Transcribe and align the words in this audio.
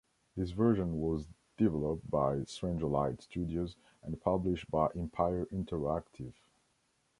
This 0.35 0.49
version 0.49 0.99
was 0.99 1.27
developed 1.59 2.09
by 2.09 2.37
Strangelite 2.37 3.21
Studios 3.21 3.75
and 4.01 4.19
published 4.19 4.71
by 4.71 4.87
Empire 4.95 5.45
Interactive. 5.53 6.33